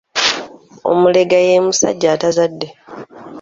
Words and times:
Omulega 0.91 1.37
ye 1.47 1.57
musajja 1.65 2.07
atazadde. 2.15 2.67